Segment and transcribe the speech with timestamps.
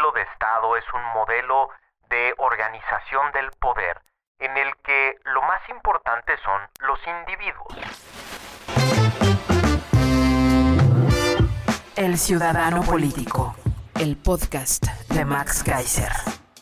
[0.00, 1.68] modelo de Estado, es un modelo
[2.08, 4.00] de organización del poder
[4.38, 7.76] en el que lo más importante son los individuos.
[11.96, 13.54] El Ciudadano Político,
[13.98, 16.12] el podcast de Max Kaiser.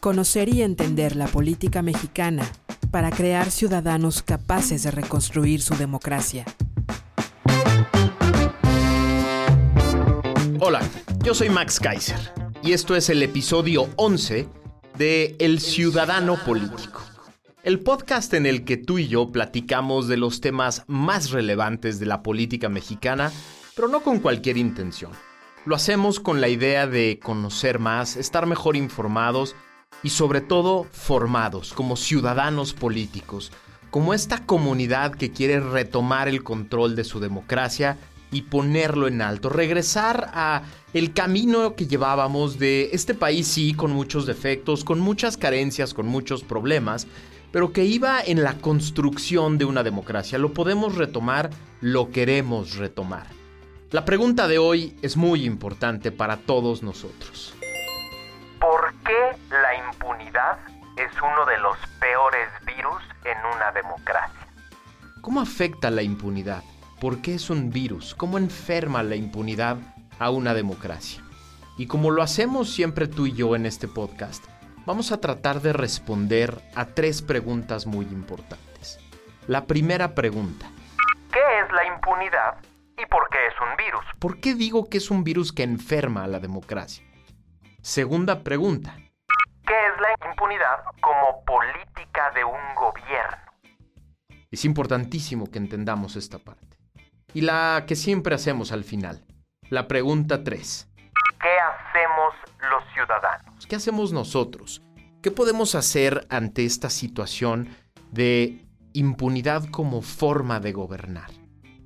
[0.00, 2.44] Conocer y entender la política mexicana
[2.90, 6.44] para crear ciudadanos capaces de reconstruir su democracia.
[10.60, 10.80] Hola,
[11.22, 14.48] yo soy Max Kaiser y esto es el episodio 11
[14.96, 17.02] de El Ciudadano Político.
[17.62, 22.06] El podcast en el que tú y yo platicamos de los temas más relevantes de
[22.06, 23.30] la política mexicana,
[23.76, 25.12] pero no con cualquier intención.
[25.66, 29.54] Lo hacemos con la idea de conocer más, estar mejor informados
[30.02, 33.52] y sobre todo formados como ciudadanos políticos,
[33.90, 37.98] como esta comunidad que quiere retomar el control de su democracia
[38.30, 40.62] y ponerlo en alto, regresar a
[40.92, 46.06] el camino que llevábamos de este país sí con muchos defectos, con muchas carencias, con
[46.06, 47.06] muchos problemas,
[47.52, 50.38] pero que iba en la construcción de una democracia.
[50.38, 53.26] Lo podemos retomar, lo queremos retomar.
[53.90, 57.54] La pregunta de hoy es muy importante para todos nosotros.
[58.60, 60.58] ¿Por qué la impunidad
[60.96, 64.46] es uno de los peores virus en una democracia?
[65.22, 66.62] ¿Cómo afecta la impunidad?
[67.00, 68.12] ¿Por qué es un virus?
[68.16, 69.76] ¿Cómo enferma la impunidad
[70.18, 71.22] a una democracia?
[71.76, 74.44] Y como lo hacemos siempre tú y yo en este podcast,
[74.84, 78.98] vamos a tratar de responder a tres preguntas muy importantes.
[79.46, 80.66] La primera pregunta.
[81.32, 82.58] ¿Qué es la impunidad
[83.00, 84.04] y por qué es un virus?
[84.18, 87.04] ¿Por qué digo que es un virus que enferma a la democracia?
[87.80, 88.96] Segunda pregunta.
[89.64, 93.38] ¿Qué es la impunidad como política de un gobierno?
[94.50, 96.77] Es importantísimo que entendamos esta parte.
[97.34, 99.24] Y la que siempre hacemos al final.
[99.68, 100.88] La pregunta 3.
[101.40, 102.34] ¿Qué hacemos
[102.70, 103.66] los ciudadanos?
[103.66, 104.82] ¿Qué hacemos nosotros?
[105.20, 107.68] ¿Qué podemos hacer ante esta situación
[108.10, 111.30] de impunidad como forma de gobernar?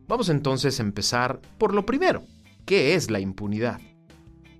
[0.06, 2.22] Vamos entonces a empezar por lo primero.
[2.64, 3.80] ¿Qué es la impunidad?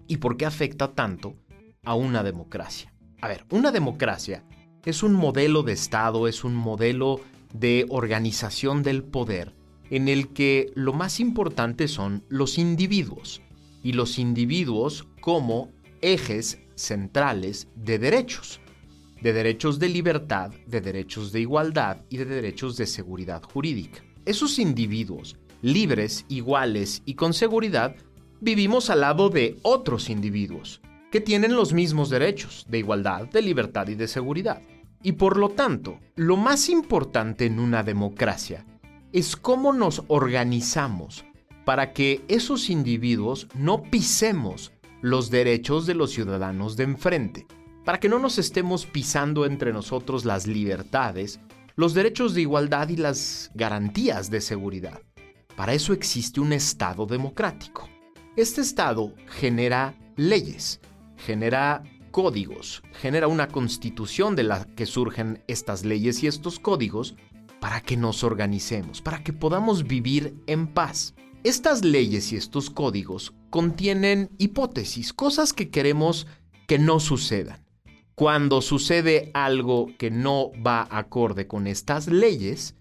[0.09, 1.37] ¿Y por qué afecta tanto
[1.85, 2.93] a una democracia?
[3.21, 4.43] A ver, una democracia
[4.85, 7.21] es un modelo de Estado, es un modelo
[7.53, 9.55] de organización del poder
[9.93, 13.43] en el que lo más importante son los individuos
[13.83, 15.71] y los individuos como
[16.01, 18.59] ejes centrales de derechos,
[19.21, 24.03] de derechos de libertad, de derechos de igualdad y de derechos de seguridad jurídica.
[24.25, 27.95] Esos individuos, libres, iguales y con seguridad,
[28.41, 30.81] vivimos al lado de otros individuos
[31.11, 34.63] que tienen los mismos derechos de igualdad, de libertad y de seguridad.
[35.03, 38.65] Y por lo tanto, lo más importante en una democracia
[39.13, 41.25] es cómo nos organizamos
[41.65, 47.47] para que esos individuos no pisemos los derechos de los ciudadanos de enfrente,
[47.85, 51.41] para que no nos estemos pisando entre nosotros las libertades,
[51.77, 55.01] los derechos de igualdad y las garantías de seguridad.
[55.57, 57.89] Para eso existe un Estado democrático.
[58.37, 60.81] Este Estado genera leyes,
[61.19, 67.17] genera códigos, genera una constitución de la que surgen estas leyes y estos códigos
[67.63, 71.15] para que nos organicemos, para que podamos vivir en paz.
[71.45, 76.27] Estas leyes y estos códigos contienen hipótesis, cosas que queremos
[76.67, 77.65] que no sucedan.
[78.17, 82.75] Cuando sucede algo que no va acorde con estas leyes,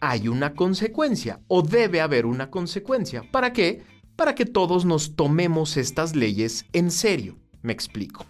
[0.00, 3.28] hay una consecuencia o debe haber una consecuencia.
[3.32, 3.82] ¿Para qué?
[4.14, 7.36] Para que todos nos tomemos estas leyes en serio.
[7.62, 8.24] Me explico.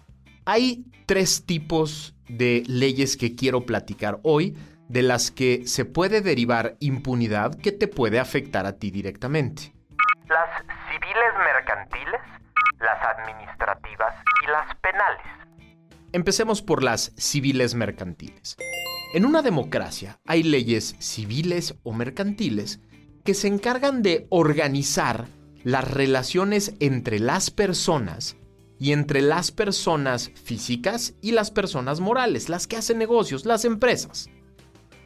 [0.45, 4.55] Hay tres tipos de leyes que quiero platicar hoy
[4.91, 9.73] de las que se puede derivar impunidad que te puede afectar a ti directamente.
[10.27, 10.49] Las
[10.89, 12.21] civiles mercantiles,
[12.79, 15.25] las administrativas y las penales.
[16.11, 18.57] Empecemos por las civiles mercantiles.
[19.13, 22.81] En una democracia hay leyes civiles o mercantiles
[23.23, 25.27] que se encargan de organizar
[25.63, 28.35] las relaciones entre las personas
[28.77, 34.29] y entre las personas físicas y las personas morales, las que hacen negocios, las empresas.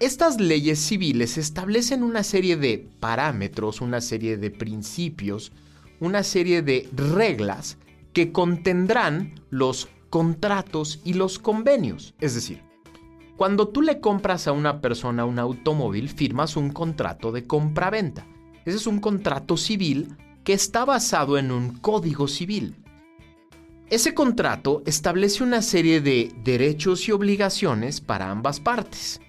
[0.01, 5.53] Estas leyes civiles establecen una serie de parámetros, una serie de principios,
[6.01, 7.77] una serie de reglas
[8.11, 12.13] que contendrán los contratos y los convenios.
[12.19, 12.61] Es decir,
[13.37, 18.27] cuando tú le compras a una persona un automóvil, firmas un contrato de compraventa.
[18.65, 22.75] Ese es un contrato civil que está basado en un código civil.
[23.89, 29.21] Ese contrato establece una serie de derechos y obligaciones para ambas partes.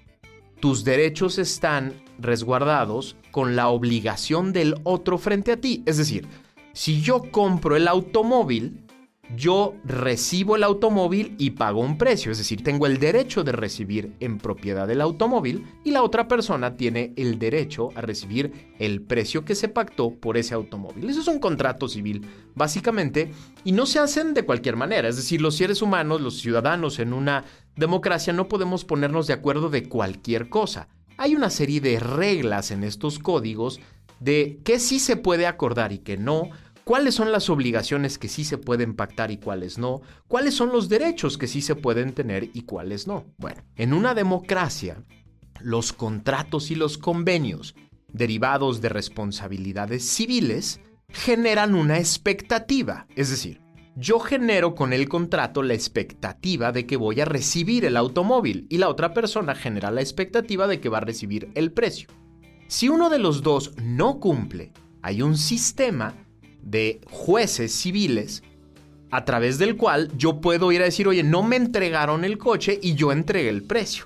[0.61, 5.83] Tus derechos están resguardados con la obligación del otro frente a ti.
[5.87, 6.27] Es decir,
[6.73, 8.86] si yo compro el automóvil,
[9.35, 14.15] yo recibo el automóvil y pago un precio, es decir, tengo el derecho de recibir
[14.21, 19.45] en propiedad el automóvil y la otra persona tiene el derecho a recibir el precio
[19.45, 21.11] que se pactó por ese automóvil.
[21.11, 23.33] Eso es un contrato civil, básicamente,
[23.65, 27.13] y no se hacen de cualquier manera, es decir, los seres humanos, los ciudadanos en
[27.13, 27.45] una
[27.75, 30.89] democracia no podemos ponernos de acuerdo de cualquier cosa.
[31.19, 33.81] Hay una serie de reglas en estos códigos
[34.21, 36.51] de qué sí se puede acordar y qué no,
[36.87, 40.89] cuáles son las obligaciones que sí se pueden pactar y cuáles no, cuáles son los
[40.89, 43.25] derechos que sí se pueden tener y cuáles no.
[43.39, 45.03] Bueno, en una democracia,
[45.61, 47.75] los contratos y los convenios
[48.13, 53.61] derivados de responsabilidades civiles generan una expectativa, es decir,
[53.97, 58.79] yo genero con el contrato la expectativa de que voy a recibir el automóvil y
[58.79, 62.09] la otra persona genera la expectativa de que va a recibir el precio.
[62.69, 64.73] Si uno de los dos no cumple,
[65.03, 66.26] hay un sistema
[66.67, 68.43] de jueces civiles
[69.11, 72.79] a través del cual yo puedo ir a decir, oye, no me entregaron el coche
[72.83, 74.05] y yo entregué el precio.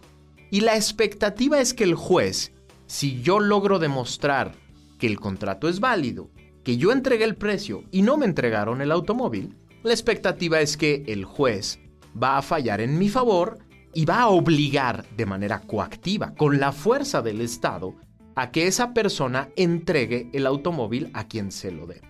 [0.51, 2.53] Y la expectativa es que el juez,
[2.87, 4.53] si yo logro demostrar
[4.99, 6.31] que el contrato es válido,
[6.63, 11.05] que yo entregué el precio y no me entregaron el automóvil, la expectativa es que
[11.07, 11.81] el juez
[12.23, 13.59] va a fallar en mi favor
[13.95, 17.95] y va a obligar de manera coactiva, con la fuerza del Estado,
[18.37, 22.10] a que esa persona entregue el automóvil a quien se lo dé.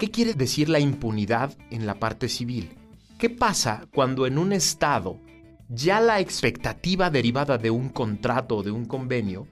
[0.00, 2.70] ¿Qué quiere decir la impunidad en la parte civil?
[3.18, 5.20] ¿Qué pasa cuando en un Estado
[5.68, 9.46] ya la expectativa derivada de un contrato o de un convenio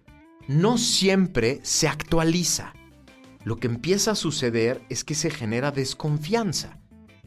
[0.46, 2.72] no siempre se actualiza?
[3.44, 6.78] Lo que empieza a suceder es que se genera desconfianza.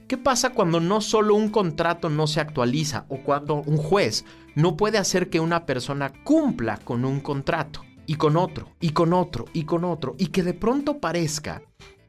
[0.07, 4.25] ¿Qué pasa cuando no solo un contrato no se actualiza o cuando un juez
[4.56, 9.13] no puede hacer que una persona cumpla con un contrato y con otro y con
[9.13, 11.62] otro y con otro y que de pronto parezca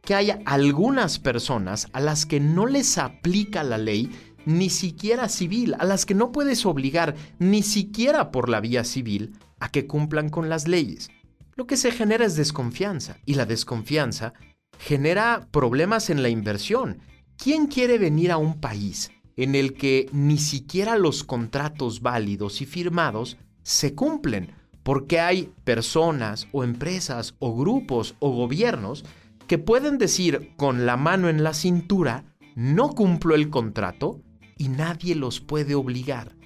[0.03, 4.11] que hay algunas personas a las que no les aplica la ley
[4.45, 9.37] ni siquiera civil, a las que no puedes obligar ni siquiera por la vía civil
[9.61, 11.11] a que cumplan con las leyes.
[11.55, 14.35] Lo que se genera es desconfianza y la desconfianza
[14.79, 16.99] genera problemas en la inversión.
[17.37, 22.67] ¿Quién quiere venir a un país en el que ni siquiera los contratos válidos y
[22.67, 24.51] firmados se cumplen?
[24.83, 29.05] Porque hay personas o empresas o grupos o gobiernos
[29.47, 32.25] que pueden decir con la mano en la cintura,
[32.55, 34.21] no cumplo el contrato
[34.59, 36.37] y nadie los puede obligar.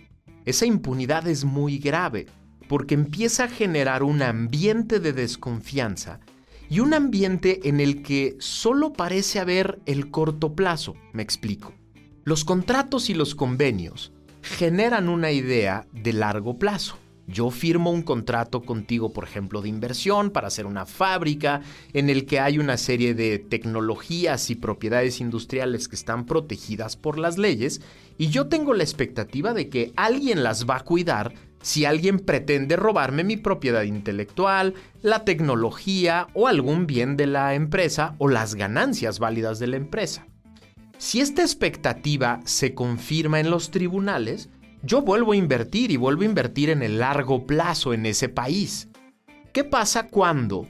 [0.44, 2.26] Esa impunidad es muy grave
[2.68, 6.20] porque empieza a generar un ambiente de desconfianza
[6.68, 10.94] y un ambiente en el que solo parece haber el corto plazo.
[11.12, 11.74] Me explico.
[12.24, 14.12] Los contratos y los convenios
[14.42, 16.98] generan una idea de largo plazo.
[17.28, 21.60] Yo firmo un contrato contigo, por ejemplo, de inversión para hacer una fábrica
[21.92, 27.18] en el que hay una serie de tecnologías y propiedades industriales que están protegidas por
[27.18, 27.80] las leyes
[28.16, 32.76] y yo tengo la expectativa de que alguien las va a cuidar si alguien pretende
[32.76, 39.18] robarme mi propiedad intelectual, la tecnología o algún bien de la empresa o las ganancias
[39.18, 40.26] válidas de la empresa.
[40.98, 44.48] Si esta expectativa se confirma en los tribunales,
[44.86, 48.88] yo vuelvo a invertir y vuelvo a invertir en el largo plazo en ese país.
[49.52, 50.68] ¿Qué pasa cuando,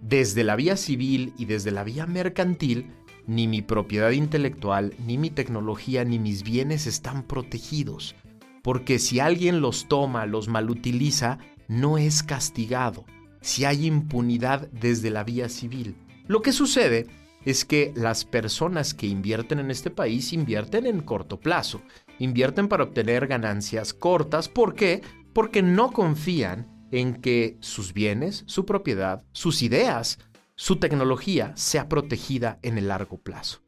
[0.00, 2.92] desde la vía civil y desde la vía mercantil,
[3.26, 8.14] ni mi propiedad intelectual, ni mi tecnología, ni mis bienes están protegidos?
[8.62, 13.04] Porque si alguien los toma, los malutiliza, no es castigado.
[13.40, 15.96] Si hay impunidad desde la vía civil.
[16.28, 17.06] Lo que sucede
[17.46, 21.80] es que las personas que invierten en este país invierten en corto plazo
[22.18, 24.48] invierten para obtener ganancias cortas.
[24.48, 25.00] ¿Por qué?
[25.32, 30.18] Porque no confían en que sus bienes, su propiedad, sus ideas,
[30.56, 33.62] su tecnología sea protegida en el largo plazo.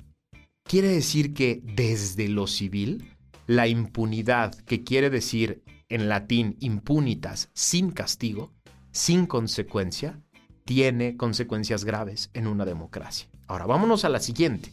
[0.64, 3.16] Quiere decir que desde lo civil,
[3.46, 8.52] la impunidad, que quiere decir en latín impunitas, sin castigo,
[8.90, 10.20] sin consecuencia,
[10.64, 13.28] tiene consecuencias graves en una democracia.
[13.48, 14.72] Ahora vámonos a la siguiente.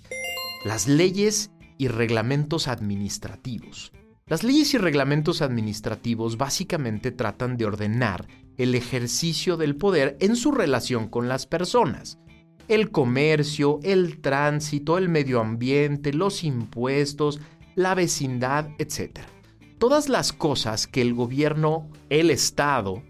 [0.65, 3.94] Las leyes y reglamentos administrativos.
[4.27, 8.27] Las leyes y reglamentos administrativos básicamente tratan de ordenar
[8.58, 12.20] el ejercicio del poder en su relación con las personas.
[12.67, 17.39] el comercio, el tránsito, el medio ambiente, los impuestos,
[17.75, 19.20] la vecindad, etc.
[19.77, 23.03] Todas las cosas que el gobierno, el Estado,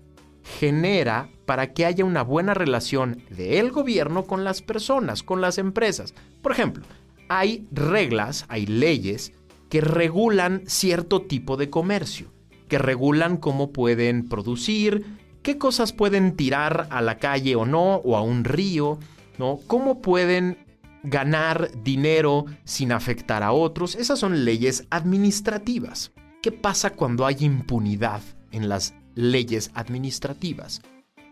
[0.45, 6.13] genera para que haya una buena relación del gobierno con las personas, con las empresas.
[6.41, 6.85] Por ejemplo,
[7.27, 9.33] hay reglas, hay leyes
[9.69, 12.31] que regulan cierto tipo de comercio,
[12.69, 15.05] que regulan cómo pueden producir,
[15.41, 18.99] qué cosas pueden tirar a la calle o no, o a un río,
[19.39, 19.59] ¿no?
[19.65, 20.59] Cómo pueden
[21.03, 23.95] ganar dinero sin afectar a otros.
[23.95, 26.11] Esas son leyes administrativas.
[26.41, 28.21] ¿Qué pasa cuando hay impunidad
[28.51, 30.81] en las leyes administrativas?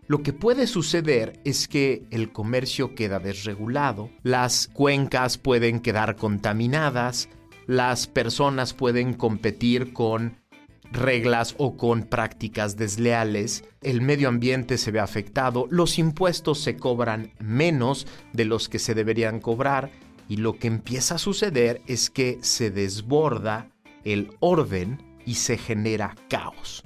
[0.08, 7.30] Lo que puede suceder es que el comercio queda desregulado, las cuencas pueden quedar contaminadas,
[7.68, 10.44] las personas pueden competir con
[10.92, 17.32] reglas o con prácticas desleales, el medio ambiente se ve afectado, los impuestos se cobran
[17.40, 19.90] menos de los que se deberían cobrar
[20.28, 23.70] y lo que empieza a suceder es que se desborda
[24.04, 26.84] el orden y se genera caos.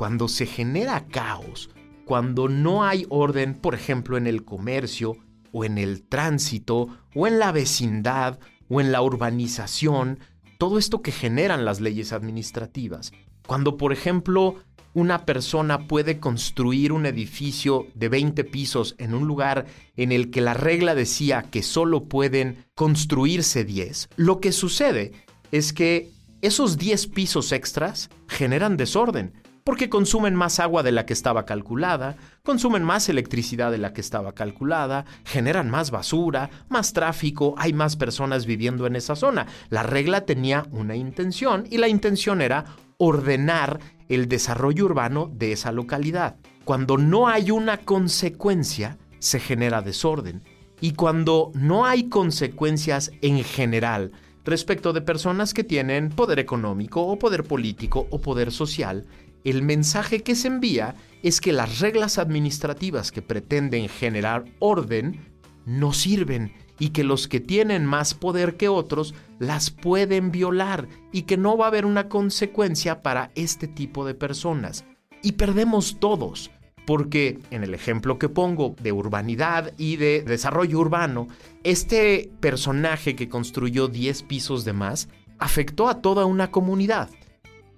[0.00, 1.68] Cuando se genera caos,
[2.06, 5.18] cuando no hay orden, por ejemplo, en el comercio
[5.52, 8.38] o en el tránsito o en la vecindad
[8.70, 10.18] o en la urbanización,
[10.56, 13.12] todo esto que generan las leyes administrativas.
[13.46, 14.54] Cuando, por ejemplo,
[14.94, 19.66] una persona puede construir un edificio de 20 pisos en un lugar
[19.98, 25.12] en el que la regla decía que solo pueden construirse 10, lo que sucede
[25.52, 26.08] es que
[26.40, 29.34] esos 10 pisos extras generan desorden,
[29.70, 34.00] porque consumen más agua de la que estaba calculada, consumen más electricidad de la que
[34.00, 39.46] estaba calculada, generan más basura, más tráfico, hay más personas viviendo en esa zona.
[39.68, 42.64] La regla tenía una intención y la intención era
[42.98, 46.34] ordenar el desarrollo urbano de esa localidad.
[46.64, 50.42] Cuando no hay una consecuencia, se genera desorden.
[50.80, 54.10] Y cuando no hay consecuencias en general
[54.44, 59.06] respecto de personas que tienen poder económico o poder político o poder social,
[59.44, 65.20] el mensaje que se envía es que las reglas administrativas que pretenden generar orden
[65.66, 71.22] no sirven y que los que tienen más poder que otros las pueden violar y
[71.22, 74.84] que no va a haber una consecuencia para este tipo de personas.
[75.22, 76.50] Y perdemos todos,
[76.86, 81.28] porque en el ejemplo que pongo de urbanidad y de desarrollo urbano,
[81.64, 87.10] este personaje que construyó 10 pisos de más afectó a toda una comunidad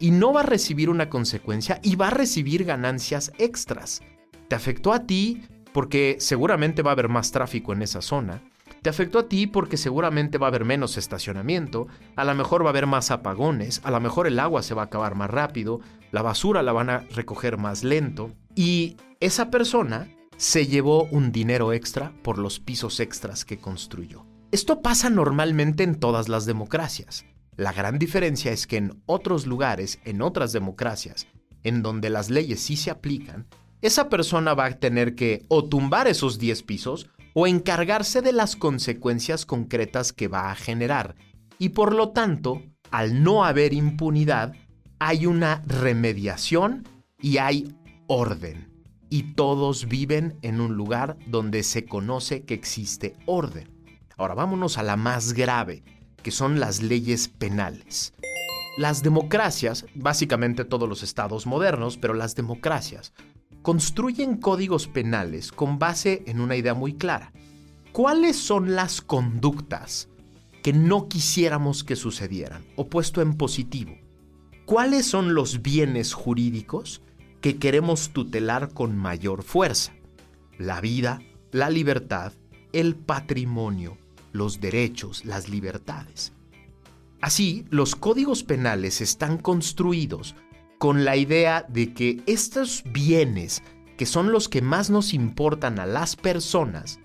[0.03, 4.03] y no va a recibir una consecuencia y va a recibir ganancias extras.
[4.49, 5.43] Te afectó a ti
[5.73, 8.43] porque seguramente va a haber más tráfico en esa zona.
[8.83, 12.67] Te afectó a ti porque seguramente va a haber menos estacionamiento, a lo mejor va
[12.67, 15.81] a haber más apagones, a lo mejor el agua se va a acabar más rápido,
[16.11, 21.73] la basura la van a recoger más lento y esa persona se llevó un dinero
[21.73, 24.27] extra por los pisos extras que construyó.
[24.51, 27.25] Esto pasa normalmente en todas las democracias.
[27.63, 31.29] La gran diferencia es que en otros lugares, en otras democracias,
[31.63, 33.47] en donde las leyes sí se aplican,
[33.83, 38.57] esa persona va a tener que o tumbar esos 10 pisos o encargarse de las
[38.57, 41.15] consecuencias concretas que va a generar.
[41.57, 44.55] Y por lo tanto, al no haber impunidad,
[44.99, 46.83] hay una remediación
[47.21, 47.77] y hay
[48.09, 48.73] orden.
[49.09, 53.71] Y todos viven en un lugar donde se conoce que existe orden.
[54.17, 55.85] Ahora vámonos a la más grave,
[56.23, 58.15] que son las leyes penales.
[58.79, 63.13] Las democracias, básicamente todos los estados modernos, pero las democracias,
[63.61, 67.33] construyen códigos penales con base en una idea muy clara.
[67.93, 70.09] ¿Cuáles son las conductas
[70.63, 72.65] que no quisiéramos que sucedieran?
[72.77, 73.99] O puesto en positivo,
[74.65, 77.03] ¿cuáles son los bienes jurídicos
[77.43, 79.93] que queremos tutelar con mayor fuerza?
[80.59, 82.33] La vida, la libertad,
[82.73, 83.99] el patrimonio,
[84.33, 86.33] los derechos, las libertades.
[87.21, 90.35] Así, los códigos penales están construidos
[90.79, 93.63] con la idea de que estos bienes,
[93.97, 96.99] que son los que más nos importan a las personas,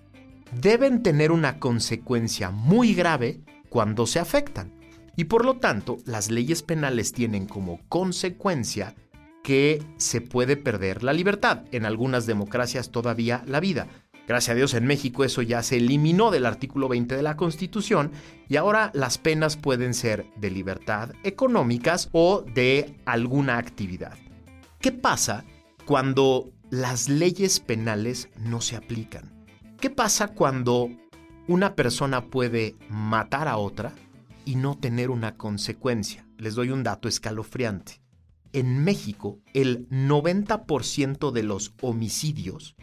[0.59, 4.73] deben tener una consecuencia muy grave cuando se afectan.
[5.15, 8.95] Y por lo tanto, las leyes penales tienen como consecuencia
[9.43, 13.87] que se puede perder la libertad, en algunas democracias todavía la vida.
[14.27, 18.11] Gracias a Dios en México eso ya se eliminó del artículo 20 de la Constitución
[18.49, 24.17] y ahora las penas pueden ser de libertad económicas o de alguna actividad.
[24.81, 25.45] ¿Qué pasa
[25.85, 29.47] cuando las leyes penales no se aplican?
[29.79, 30.89] ¿Qué pasa cuando
[31.47, 33.93] una persona puede matar a otra
[34.43, 36.27] y no tener una consecuencia?
[36.37, 38.01] Les doy un dato escalofriante.
[38.51, 42.75] En México, el 90% de los homicidios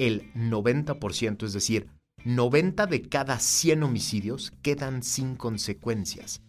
[0.00, 1.88] el 90%, es decir,
[2.24, 6.40] 90 de cada 100 homicidios quedan sin consecuencias,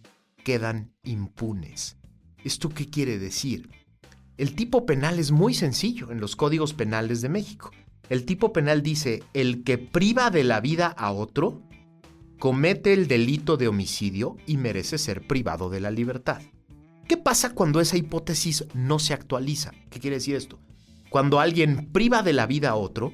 [0.42, 1.98] quedan impunes.
[2.44, 3.68] ¿Esto qué quiere decir?
[4.38, 7.70] El tipo penal es muy sencillo en los códigos penales de México.
[8.08, 11.62] El tipo penal dice, el que priva de la vida a otro
[12.38, 16.40] comete el delito de homicidio y merece ser privado de la libertad.
[17.06, 19.72] ¿Qué pasa cuando esa hipótesis no se actualiza?
[19.90, 20.58] ¿Qué quiere decir esto?
[21.10, 23.12] Cuando alguien priva de la vida a otro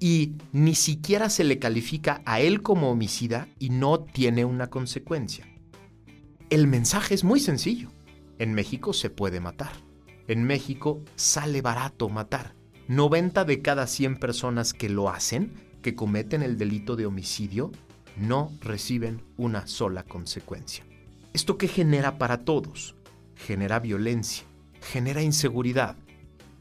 [0.00, 5.46] y ni siquiera se le califica a él como homicida y no tiene una consecuencia.
[6.50, 7.90] El mensaje es muy sencillo.
[8.38, 9.72] En México se puede matar.
[10.28, 12.54] En México sale barato matar.
[12.88, 15.52] 90 de cada 100 personas que lo hacen,
[15.82, 17.70] que cometen el delito de homicidio,
[18.16, 20.84] no reciben una sola consecuencia.
[21.34, 22.96] ¿Esto qué genera para todos?
[23.34, 24.44] Genera violencia,
[24.80, 25.96] genera inseguridad.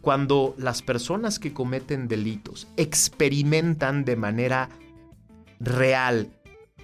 [0.08, 4.70] Cuando las personas que cometen delitos experimentan de manera
[5.60, 6.32] real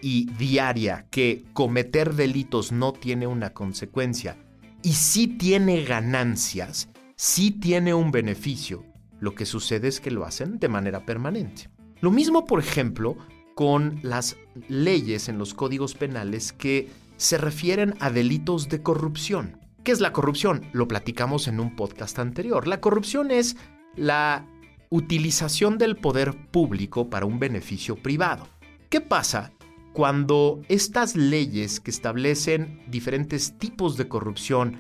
[0.02, 4.36] y diaria que cometer delitos no tiene una consecuencia
[4.82, 8.84] y sí tiene ganancias, sí tiene un beneficio,
[9.22, 11.70] lo que sucede es que lo hacen de manera permanente.
[12.02, 13.16] Lo mismo, por ejemplo,
[13.56, 14.36] con las
[14.68, 19.63] leyes en los códigos penales que se refieren a delitos de corrupción.
[19.84, 20.62] ¿Qué es la corrupción?
[20.72, 22.70] Lo platicamos en un podcast anterior.
[22.70, 23.58] La corrupción es
[23.98, 24.48] la
[24.90, 28.48] utilización del poder público para un beneficio privado.
[28.90, 29.52] ¿Qué pasa
[29.92, 34.80] cuando estas leyes que establecen diferentes tipos de corrupción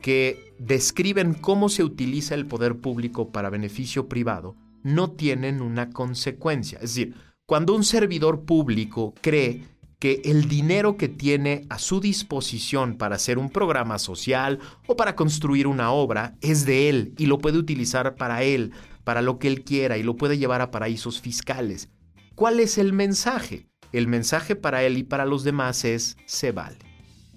[0.00, 6.78] que describen cómo se utiliza el poder público para beneficio privado no tienen una consecuencia?
[6.80, 9.64] Es decir, cuando un servidor público cree
[10.04, 15.16] que el dinero que tiene a su disposición para hacer un programa social o para
[15.16, 18.72] construir una obra es de él y lo puede utilizar para él,
[19.04, 21.88] para lo que él quiera y lo puede llevar a paraísos fiscales.
[22.34, 23.66] ¿Cuál es el mensaje?
[23.92, 26.76] El mensaje para él y para los demás es se vale.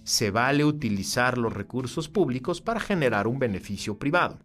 [0.03, 4.39] Se vale utilizar los recursos públicos para generar un beneficio privado.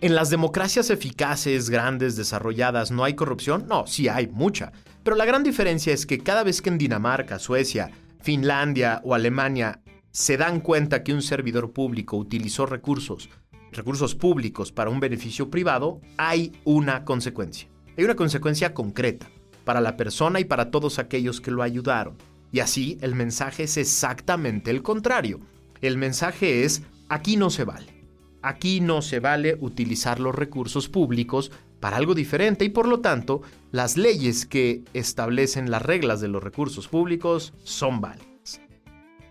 [0.00, 3.66] ¿En las democracias eficaces, grandes, desarrolladas, no hay corrupción?
[3.66, 4.70] No, sí hay mucha.
[5.04, 7.90] Pero la gran diferencia es que cada vez que en Dinamarca, Suecia,
[8.22, 13.28] Finlandia o Alemania se dan cuenta que un servidor público utilizó recursos,
[13.70, 17.68] recursos públicos para un beneficio privado, hay una consecuencia.
[17.98, 19.28] Hay una consecuencia concreta
[19.64, 22.16] para la persona y para todos aquellos que lo ayudaron.
[22.50, 25.40] Y así el mensaje es exactamente el contrario.
[25.82, 27.92] El mensaje es, aquí no se vale.
[28.40, 31.50] Aquí no se vale utilizar los recursos públicos
[31.84, 36.42] para algo diferente y por lo tanto las leyes que establecen las reglas de los
[36.42, 38.62] recursos públicos son válidas.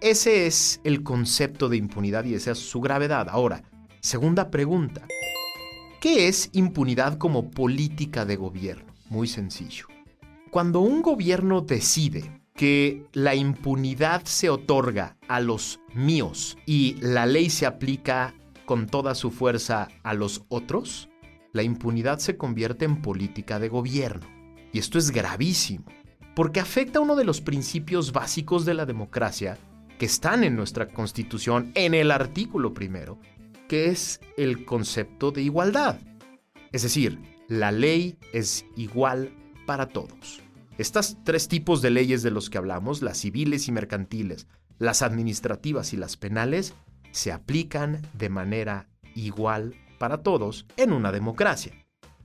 [0.02, 3.28] Ese es el concepto de impunidad y esa es su gravedad.
[3.28, 3.64] Ahora,
[4.02, 5.08] segunda pregunta.
[6.00, 8.94] ¿Qué es impunidad como política de gobierno?
[9.10, 9.88] Muy sencillo.
[10.52, 17.50] Cuando un gobierno decide que la impunidad se otorga a los míos y la ley
[17.50, 18.36] se aplica
[18.66, 21.10] con toda su fuerza a los otros,
[21.54, 24.28] la impunidad se convierte en política de gobierno.
[24.74, 25.86] Y esto es gravísimo,
[26.36, 29.58] porque afecta uno de los principios básicos de la democracia
[30.00, 33.20] que están en nuestra constitución en el artículo primero,
[33.70, 36.00] que es el concepto de igualdad.
[36.72, 39.32] Es decir, la ley es igual
[39.68, 40.42] para todos.
[40.80, 44.48] Estas tres tipos de leyes de los que hablamos, las civiles y mercantiles,
[44.80, 46.74] las administrativas y las penales,
[47.12, 51.72] se aplican de manera igual para todos en una democracia.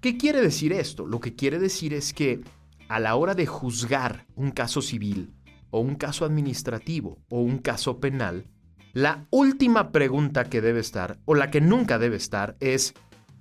[0.00, 1.06] ¿Qué quiere decir esto?
[1.06, 2.40] Lo que quiere decir es que
[2.88, 5.32] a la hora de juzgar un caso civil
[5.70, 8.46] o un caso administrativo o un caso penal,
[8.94, 12.94] la última pregunta que debe estar, o la que nunca debe estar, es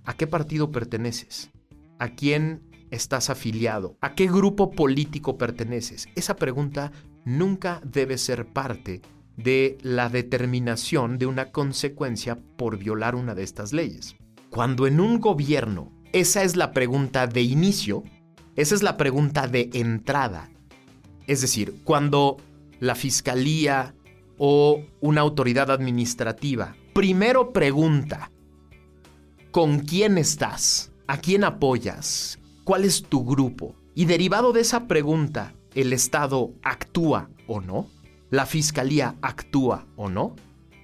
[0.05, 1.49] ¿a qué partido perteneces?
[1.97, 3.97] ¿A quién estás afiliado?
[4.01, 6.09] ¿A qué grupo político perteneces?
[6.13, 6.91] Esa pregunta
[7.25, 9.01] nunca debe ser parte
[9.35, 14.15] de la determinación de una consecuencia por violar una de estas leyes.
[14.49, 18.03] Cuando en un gobierno esa es la pregunta de inicio,
[18.55, 20.49] esa es la pregunta de entrada.
[21.27, 22.37] Es decir, cuando
[22.79, 23.93] la fiscalía
[24.37, 28.31] o una autoridad administrativa primero pregunta,
[29.51, 30.91] ¿con quién estás?
[31.07, 32.39] ¿A quién apoyas?
[32.63, 33.75] ¿Cuál es tu grupo?
[33.93, 37.87] Y derivado de esa pregunta, ¿el Estado actúa o no?
[38.29, 40.35] la fiscalía actúa o no,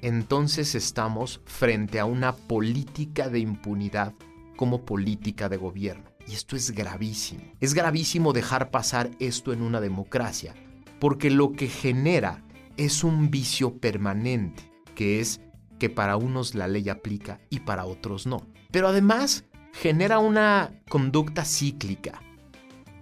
[0.03, 4.13] entonces estamos frente a una política de impunidad
[4.57, 6.11] como política de gobierno.
[6.27, 7.41] Y esto es gravísimo.
[7.61, 10.55] Es gravísimo dejar pasar esto en una democracia,
[10.99, 12.43] porque lo que genera
[12.75, 15.39] es un vicio permanente, que es
[15.79, 18.45] que para unos la ley aplica y para otros no.
[18.71, 22.21] Pero además genera una conducta cíclica.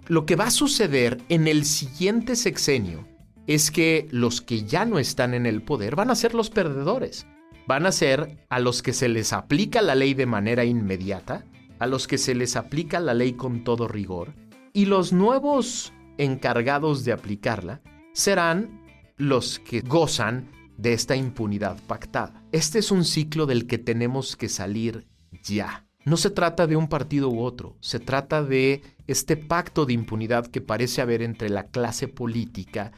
[0.06, 3.11] lo que va a suceder en el siguiente sexenio
[3.46, 7.26] es que los que ya no están en el poder van a ser los perdedores.
[7.66, 11.44] Van a ser a los que se les aplica la ley de manera inmediata,
[11.78, 14.34] a los que se les aplica la ley con todo rigor,
[14.72, 18.82] y los nuevos encargados de aplicarla serán
[19.16, 22.44] los que gozan de esta impunidad pactada.
[22.52, 25.06] Este es un ciclo del que tenemos que salir
[25.42, 25.86] ya.
[26.04, 30.46] No se trata de un partido u otro, se trata de este pacto de impunidad
[30.48, 32.92] que parece haber entre la clase política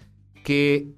[0.44, 0.94] que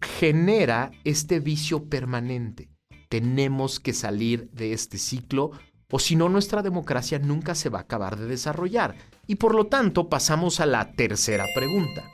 [0.00, 2.68] genera este vicio permanente.
[3.08, 5.50] Tenemos que salir de este ciclo
[5.90, 8.94] o si no nuestra democracia nunca se va a acabar de desarrollar.
[9.26, 12.04] Y por lo tanto pasamos a la tercera pregunta.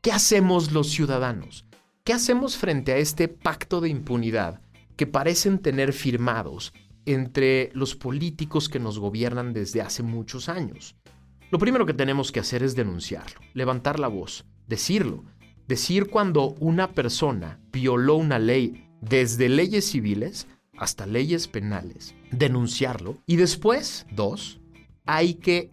[0.00, 1.64] ¿Qué hacemos los ciudadanos?
[2.04, 4.60] ¿Qué hacemos frente a este pacto de impunidad
[4.96, 6.72] que parecen tener firmados
[7.04, 10.94] entre los políticos que nos gobiernan desde hace muchos años?
[11.50, 15.24] Lo primero que tenemos que hacer es denunciarlo, levantar la voz, decirlo,
[15.68, 23.36] decir cuando una persona violó una ley desde leyes civiles hasta leyes penales, denunciarlo y
[23.36, 24.60] después, dos,
[25.06, 25.70] hay que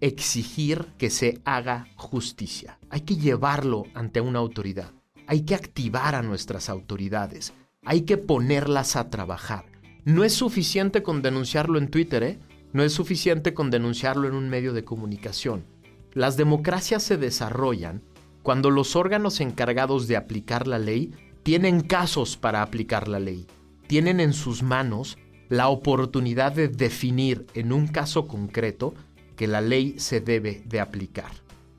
[0.00, 4.92] exigir que se haga justicia, hay que llevarlo ante una autoridad.
[5.26, 7.54] Hay que activar a nuestras autoridades.
[7.84, 9.64] Hay que ponerlas a trabajar.
[10.04, 12.38] No es suficiente con denunciarlo en Twitter, ¿eh?
[12.74, 15.64] No es suficiente con denunciarlo en un medio de comunicación.
[16.12, 18.02] Las democracias se desarrollan
[18.44, 23.46] cuando los órganos encargados de aplicar la ley tienen casos para aplicar la ley.
[23.86, 25.16] Tienen en sus manos
[25.48, 28.94] la oportunidad de definir en un caso concreto
[29.34, 31.32] que la ley se debe de aplicar.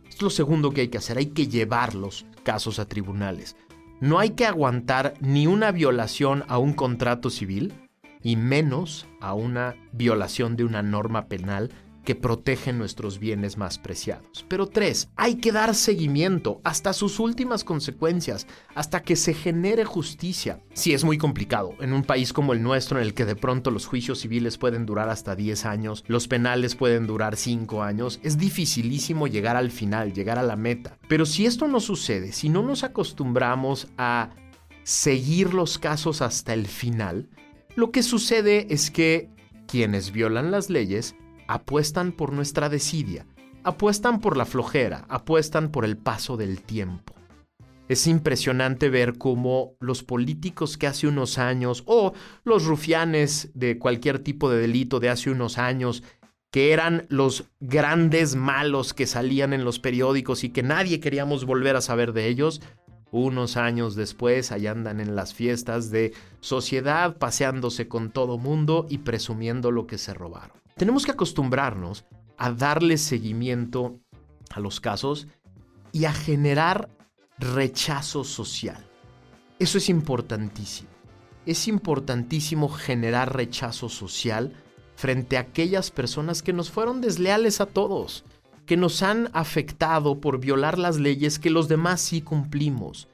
[0.10, 3.56] Es lo segundo que hay que hacer, hay que llevarlos casos a tribunales.
[4.02, 7.74] No hay que aguantar ni una violación a un contrato civil
[8.24, 11.70] y menos a una violación de una norma penal
[12.06, 14.46] que protegen nuestros bienes más preciados.
[14.48, 20.62] Pero tres, hay que dar seguimiento hasta sus últimas consecuencias, hasta que se genere justicia.
[20.74, 21.74] Sí, es muy complicado.
[21.82, 24.86] En un país como el nuestro, en el que de pronto los juicios civiles pueden
[24.86, 30.14] durar hasta 10 años, los penales pueden durar 5 años, es dificilísimo llegar al final,
[30.14, 30.98] llegar a la meta.
[31.10, 34.30] Pero si esto no sucede, si no nos acostumbramos a
[34.84, 37.28] seguir los casos hasta el final,
[37.76, 39.30] lo que sucede es que
[39.68, 41.16] quienes violan las leyes
[41.48, 43.26] apuestan por nuestra desidia,
[43.64, 47.14] apuestan por la flojera, apuestan por el paso del tiempo.
[47.88, 54.20] Es impresionante ver cómo los políticos que hace unos años, o los rufianes de cualquier
[54.20, 56.04] tipo de delito de hace unos años,
[56.52, 61.76] que eran los grandes malos que salían en los periódicos y que nadie queríamos volver
[61.76, 62.62] a saber de ellos,
[63.12, 69.00] unos años después allá andan en las fiestas de sociedad paseándose con todo mundo y
[69.00, 70.65] presumiendo lo que se robaron.
[70.76, 72.06] Tenemos que acostumbrarnos
[72.38, 74.02] a darle seguimiento
[74.52, 75.28] a los casos
[75.94, 76.90] y a generar
[77.38, 78.86] rechazo social.
[79.58, 80.90] Eso es importantísimo.
[81.46, 84.52] Es importantísimo generar rechazo social
[84.96, 88.26] frente a aquellas personas que nos fueron desleales a todos,
[88.66, 93.08] que nos han afectado por violar las leyes que los demás sí cumplimos.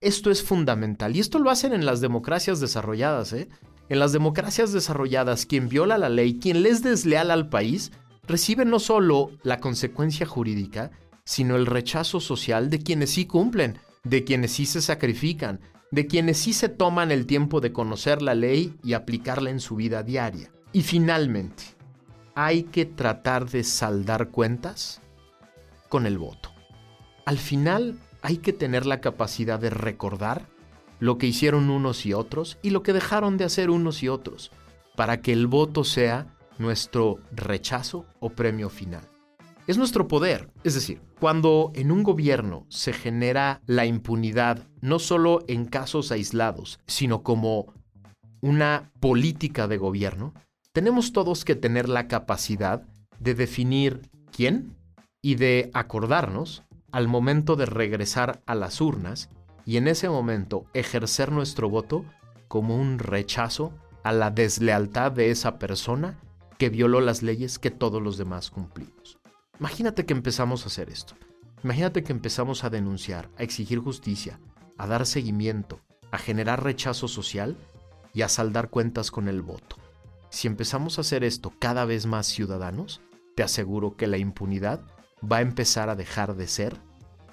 [0.00, 3.32] Esto es fundamental y esto lo hacen en las democracias desarrolladas.
[3.32, 3.48] ¿eh?
[3.88, 7.92] En las democracias desarrolladas, quien viola la ley, quien les desleal al país,
[8.26, 10.90] recibe no solo la consecuencia jurídica,
[11.24, 16.38] sino el rechazo social de quienes sí cumplen, de quienes sí se sacrifican, de quienes
[16.38, 20.50] sí se toman el tiempo de conocer la ley y aplicarla en su vida diaria.
[20.72, 21.64] Y finalmente,
[22.34, 25.00] hay que tratar de saldar cuentas
[25.88, 26.50] con el voto.
[27.24, 30.46] Al final hay que tener la capacidad de recordar
[31.00, 34.50] lo que hicieron unos y otros y lo que dejaron de hacer unos y otros,
[34.96, 36.26] para que el voto sea
[36.58, 39.02] nuestro rechazo o premio final.
[39.66, 45.44] Es nuestro poder, es decir, cuando en un gobierno se genera la impunidad, no solo
[45.46, 47.74] en casos aislados, sino como
[48.40, 50.32] una política de gobierno,
[50.72, 52.82] tenemos todos que tener la capacidad
[53.18, 54.00] de definir
[54.32, 54.76] quién
[55.20, 59.28] y de acordarnos al momento de regresar a las urnas
[59.68, 62.06] y en ese momento ejercer nuestro voto
[62.48, 63.70] como un rechazo
[64.02, 66.18] a la deslealtad de esa persona
[66.56, 69.18] que violó las leyes que todos los demás cumplimos.
[69.60, 71.16] Imagínate que empezamos a hacer esto.
[71.62, 74.40] Imagínate que empezamos a denunciar, a exigir justicia,
[74.78, 75.80] a dar seguimiento,
[76.12, 77.54] a generar rechazo social
[78.14, 79.76] y a saldar cuentas con el voto.
[80.30, 83.02] Si empezamos a hacer esto cada vez más ciudadanos,
[83.36, 84.80] te aseguro que la impunidad
[85.30, 86.87] va a empezar a dejar de ser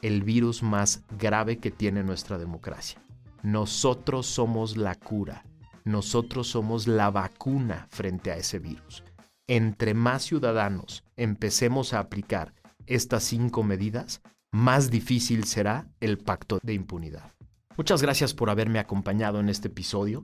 [0.05, 3.01] el virus más grave que tiene nuestra democracia.
[3.41, 5.43] Nosotros somos la cura,
[5.83, 9.03] nosotros somos la vacuna frente a ese virus.
[9.47, 12.53] Entre más ciudadanos empecemos a aplicar
[12.85, 17.33] estas cinco medidas, más difícil será el pacto de impunidad.
[17.75, 20.23] Muchas gracias por haberme acompañado en este episodio.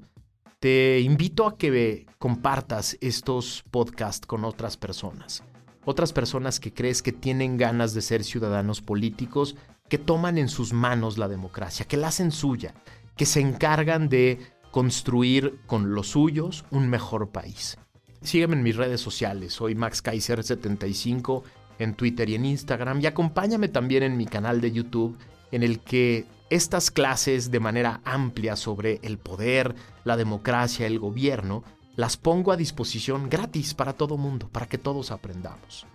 [0.60, 5.44] Te invito a que compartas estos podcasts con otras personas.
[5.84, 9.56] Otras personas que crees que tienen ganas de ser ciudadanos políticos,
[9.92, 12.74] que toman en sus manos la democracia, que la hacen suya,
[13.18, 14.40] que se encargan de
[14.72, 17.78] construir con los suyos un mejor país.
[18.22, 21.44] Sígueme en mis redes sociales, soy Max Kaiser75
[21.78, 25.18] en Twitter y en Instagram y acompáñame también en mi canal de YouTube
[25.52, 29.76] en el que estas clases de manera amplia sobre el poder,
[30.06, 31.66] la democracia, el gobierno,
[31.98, 35.86] las pongo a disposición gratis para todo mundo, para que todos aprendamos.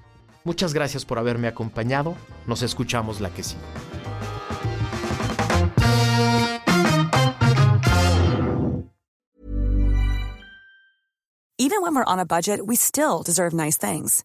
[0.47, 2.15] Muchas gracias por haberme acompañado,
[2.47, 3.61] nos escuchamos la que sigue.
[11.59, 14.25] Even when we're on a budget, we still deserve nice things.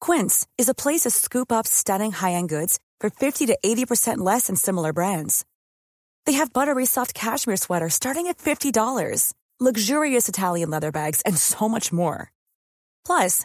[0.00, 4.46] Quince is a place to scoop up stunning high-end goods for 50 to 80% less
[4.46, 5.44] than similar brands.
[6.24, 11.68] They have buttery soft cashmere sweaters starting at $50, luxurious Italian leather bags, and so
[11.68, 12.32] much more.
[13.04, 13.44] Plus,